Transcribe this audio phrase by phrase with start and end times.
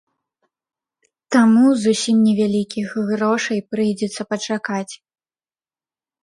[1.35, 4.93] Таму зусім невялікіх грошай прыйдзецца пачакаць.